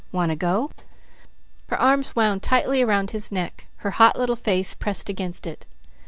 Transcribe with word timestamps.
Want 0.11 0.31
to 0.31 0.35
go?" 0.35 0.71
Her 1.67 1.79
arms 1.79 2.15
wound 2.15 2.41
tightly 2.41 2.81
around 2.81 3.11
his 3.11 3.31
neck. 3.31 3.67
Her 3.85 3.91
hot 3.91 4.17
little 4.17 4.35
face 4.35 4.73
pressed 4.73 5.09
against 5.09 5.45
it. 5.45 5.67